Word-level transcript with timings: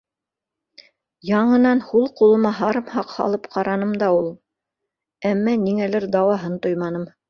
Яңынан 1.31 1.83
һул 1.91 2.09
ҡулыма 2.23 2.53
һарымһаҡ 2.61 3.15
һалып 3.19 3.47
ҡараным 3.59 3.95
да 4.05 4.11
ул, 4.19 4.35
әммә 5.35 5.59
ниңәлер 5.71 6.13
дауаһын 6.21 6.63
тойманым. 6.69 7.11